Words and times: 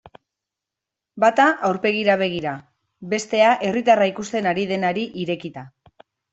Bata 1.23 1.45
aurpegira 1.67 2.15
begira, 2.23 2.55
bestea 3.13 3.53
herritarra 3.69 4.11
ikusten 4.15 4.53
ari 4.55 4.69
denari 4.75 5.07
irekita. 5.27 5.69